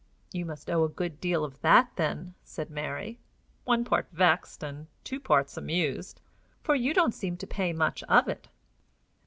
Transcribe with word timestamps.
"You 0.31 0.45
must 0.47 0.67
owe 0.67 0.83
a 0.83 0.89
good 0.89 1.21
deal 1.21 1.45
of 1.45 1.61
that, 1.61 1.91
then," 1.95 2.33
said 2.43 2.71
Mary, 2.71 3.19
one 3.65 3.85
part 3.85 4.07
vexed, 4.11 4.63
and 4.63 4.87
two 5.03 5.19
parts 5.19 5.57
amused, 5.57 6.21
"for 6.63 6.73
you 6.73 6.91
don't 6.91 7.13
seem 7.13 7.37
to 7.37 7.45
pay 7.45 7.71
much 7.71 8.01
of 8.09 8.27
it." 8.27 8.47